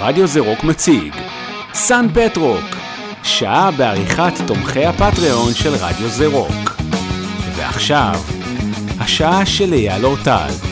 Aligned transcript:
רדיו 0.00 0.26
זה 0.26 0.40
רוק 0.40 0.64
מציג 0.64 1.14
סן 1.74 2.06
פטרוק, 2.14 2.76
שעה 3.22 3.70
בעריכת 3.70 4.32
תומכי 4.46 4.84
הפטריון 4.84 5.54
של 5.54 5.74
רדיו 5.74 6.08
זה 6.08 6.26
רוק. 6.26 6.76
ועכשיו, 7.56 8.20
השעה 9.00 9.46
של 9.46 9.72
אייל 9.72 10.04
אורטל. 10.04 10.65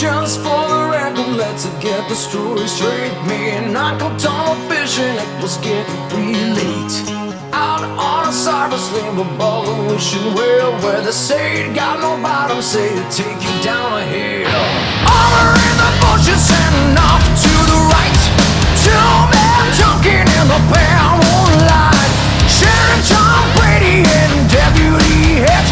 just 0.00 0.40
for 0.40 0.68
the 0.68 0.88
record, 0.90 1.36
let's 1.36 1.66
get 1.80 2.08
the 2.08 2.14
story 2.14 2.66
straight. 2.66 3.12
Me 3.26 3.50
and 3.50 3.76
Uncle 3.76 4.16
Tom 4.18 4.48
on 4.48 4.68
fishing, 4.68 5.04
it 5.04 5.42
was 5.42 5.56
getting. 5.58 6.29
the 9.76 10.32
well 10.34 10.72
where 10.82 11.00
the 11.02 11.12
say 11.12 11.72
got 11.74 12.00
no 12.00 12.20
bottom, 12.22 12.62
say 12.62 12.88
to 12.88 13.04
take 13.10 13.40
you 13.42 13.62
down 13.62 13.92
a 13.92 14.04
hill. 14.04 14.64
Armor 15.06 15.52
in 15.54 15.74
the 15.78 15.90
bushes 16.02 16.50
and 16.50 16.98
off 16.98 17.22
to 17.42 17.54
the 17.70 17.78
right. 17.94 18.20
Two 18.82 19.10
men 19.30 19.64
talking 19.78 20.26
in 20.26 20.46
the 20.50 20.60
pale 20.74 21.14
moonlight. 21.22 22.12
Sheriff 22.50 23.02
Tom 23.08 23.46
Brady 23.56 24.02
and 24.02 24.50
Deputy 24.50 25.46
Hitch. 25.46 25.69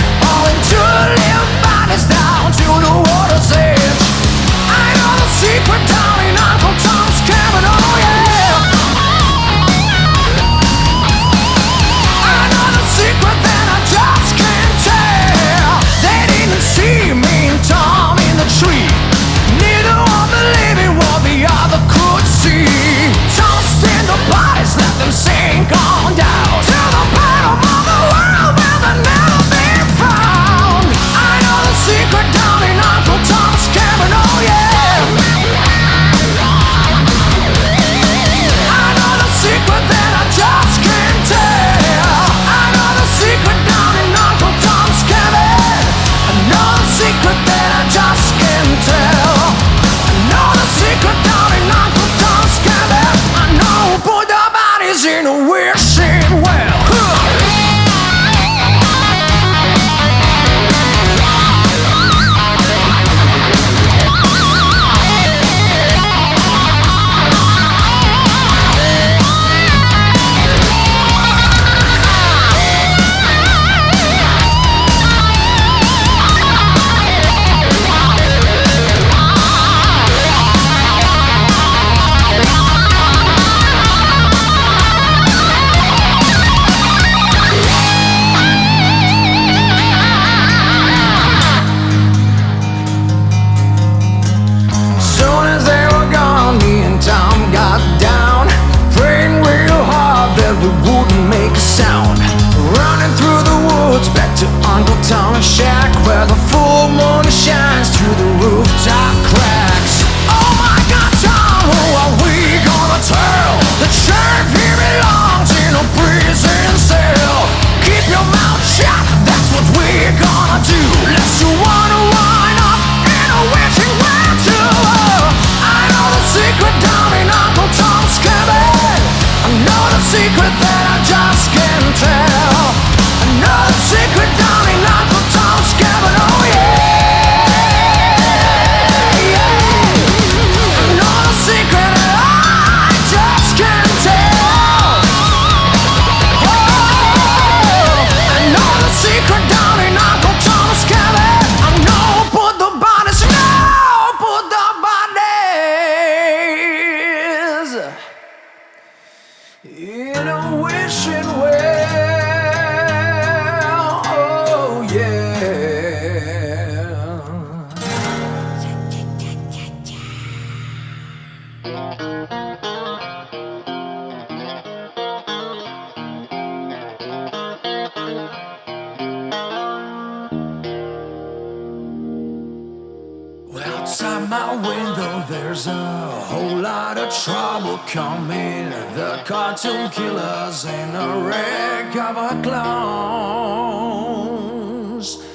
outside 184.01 184.29
my 184.31 184.55
window, 184.55 185.25
there's 185.29 185.67
a 185.67 185.73
whole 185.73 186.57
lot 186.59 186.97
of 186.99 187.13
trouble 187.13 187.79
coming. 187.87 188.71
The 188.95 189.23
cartoon 189.25 189.91
killers 189.91 190.65
and 190.65 190.97
a 190.97 191.19
wreck 191.27 191.97
of 191.97 192.17
our 192.17 192.41
clowns. 192.43 192.79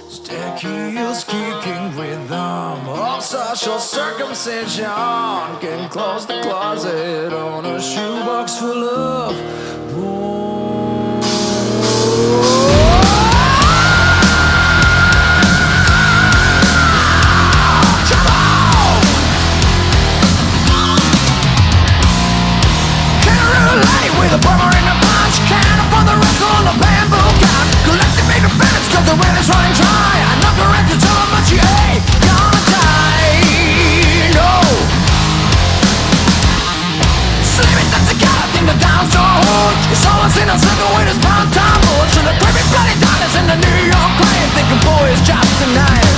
Sticky 0.09 0.97
is 0.97 1.23
kicking 1.25 1.95
rhythm 1.97 2.87
All 2.87 3.21
social 3.21 3.79
circumcision. 3.79 4.85
Can 5.59 5.89
close 5.89 6.25
the 6.25 6.41
closet 6.41 7.33
on 7.33 7.65
a 7.65 7.81
shoebox 7.81 8.55
full 8.57 8.83
of. 8.83 9.35
the 24.33 24.39
plumber 24.41 24.65
in 24.65 24.85
the 24.89 24.97
punch 24.97 25.37
can. 25.45 25.77
For 25.93 26.01
the 26.09 26.15
wrestle 26.17 26.61
the 26.65 26.73
bamboo 26.81 27.29
gun 27.37 27.65
Collecting 27.85 28.27
paper 28.33 28.53
bennets 28.57 28.89
cause 28.89 29.05
the 29.05 29.13
well 29.13 29.35
is 29.37 29.45
running 29.45 29.75
dry. 29.77 30.15
I 30.25 30.33
knock 30.41 30.57
you're 30.57 30.73
at 30.73 30.85
the 30.89 30.97
top 30.97 31.25
but 31.29 31.45
you 31.53 31.61
ain't 31.61 32.01
gonna 32.25 32.61
die. 32.73 34.33
No. 34.33 34.49
Slamming 37.45 37.89
that 37.93 38.03
together 38.09 38.57
in 38.57 38.65
the 38.65 38.77
down 38.81 39.05
so 39.13 39.21
hood 39.21 39.75
It's 39.93 40.01
always 40.09 40.33
in 40.41 40.49
a 40.49 40.57
circle 40.57 40.89
with 40.97 41.13
his 41.13 41.19
pound 41.21 41.53
time. 41.53 41.81
Bush 41.93 42.17
the 42.17 42.33
creepy 42.41 42.65
bloody 42.73 42.97
dollars 42.97 43.33
in 43.37 43.45
the 43.45 43.57
New 43.61 43.79
York 43.85 44.11
crane 44.17 44.49
Thinking 44.57 44.81
boy 44.81 45.13
it's 45.13 45.21
just 45.21 45.51
tonight. 45.61 46.12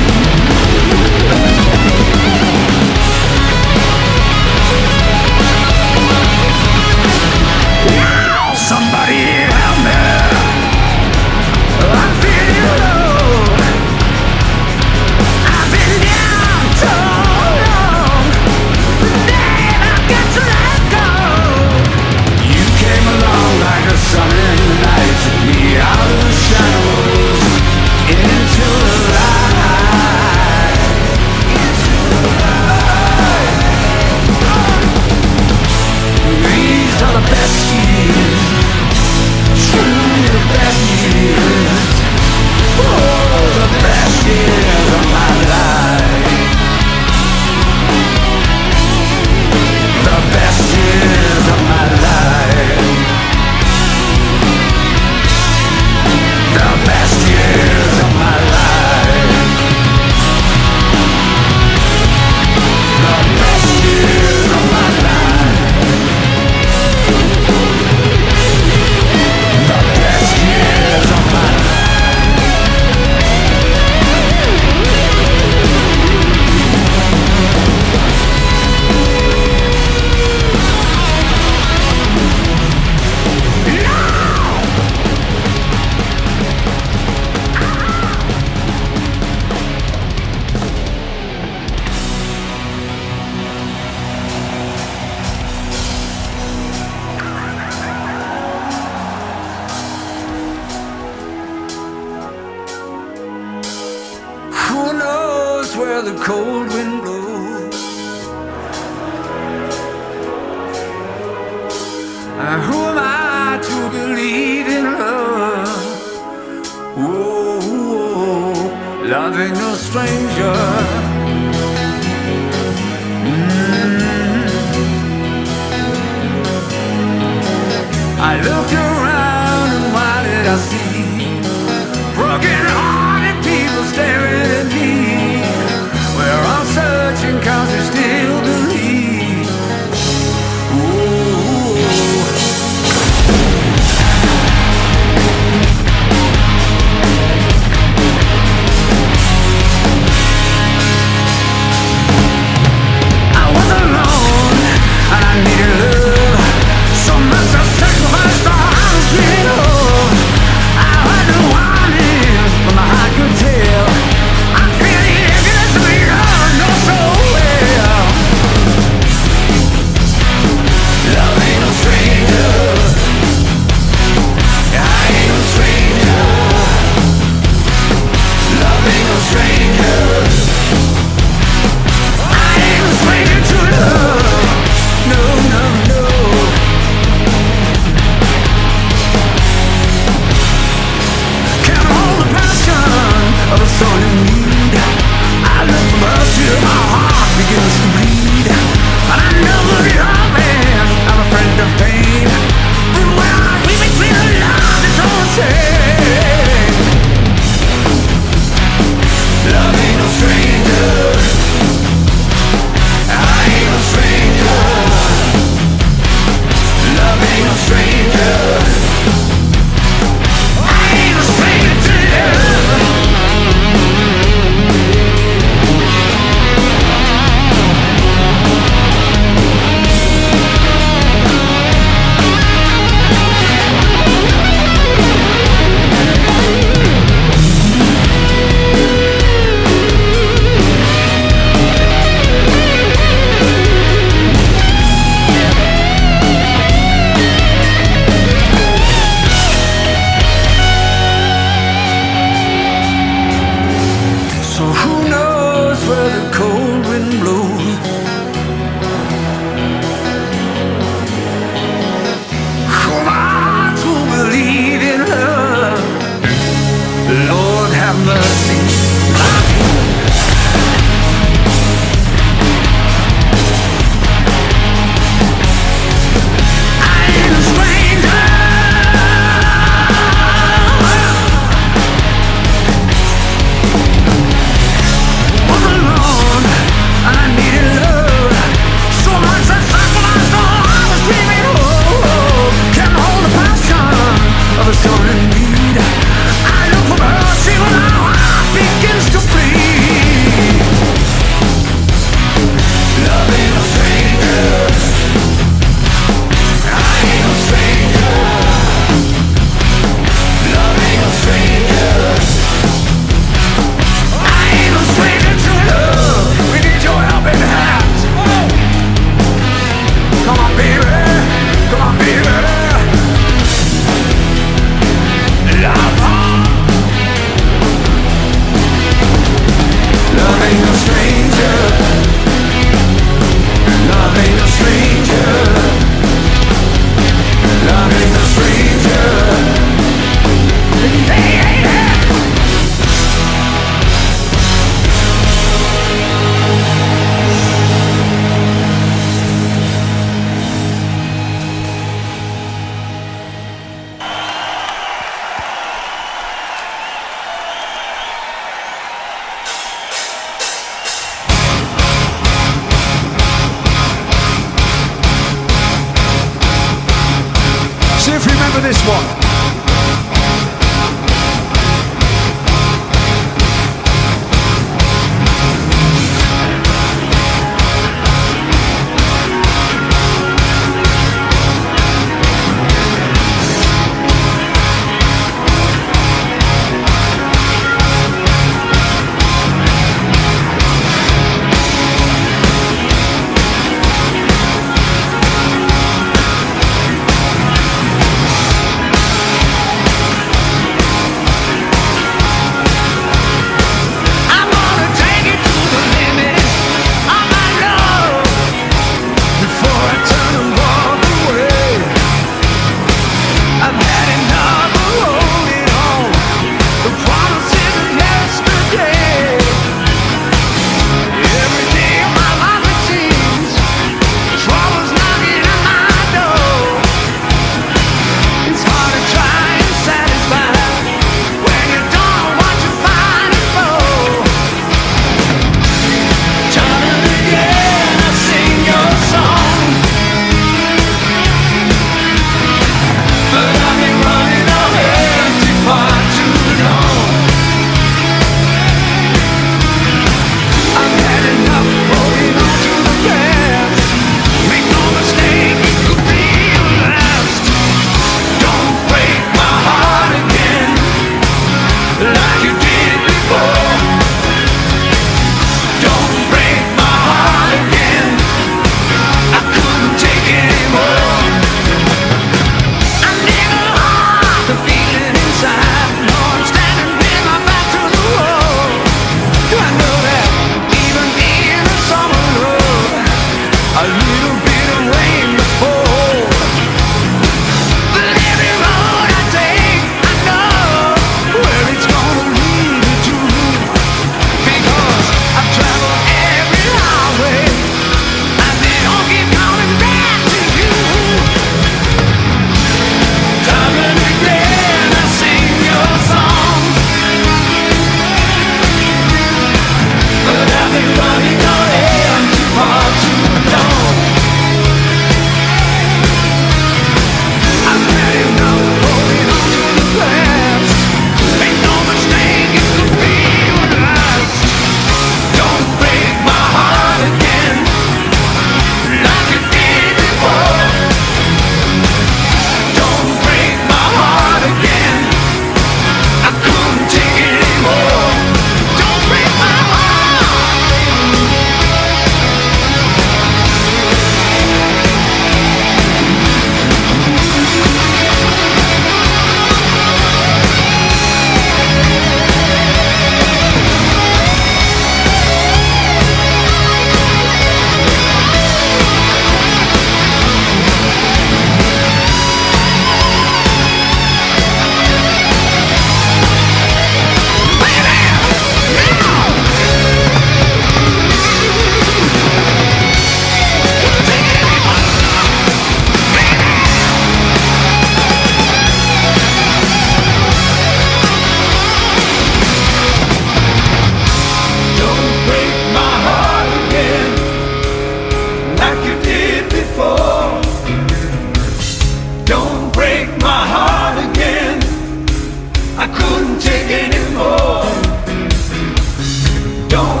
Don't 599.71 600.00